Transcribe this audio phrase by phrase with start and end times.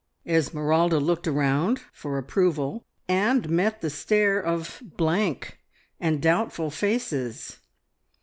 [0.25, 5.59] Esmeralda looked around for approval, and met the stare of blank
[5.99, 7.59] and doubtful faces.